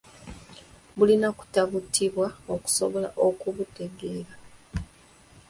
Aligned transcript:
Bulina 0.97 1.27
kutaputibwa 1.37 2.27
okusobola 2.53 3.07
okubutegeera. 3.27 4.33